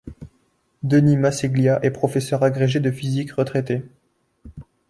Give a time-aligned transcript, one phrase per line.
[0.81, 3.83] Denis Masseglia est professeur agrégé de physique retraité.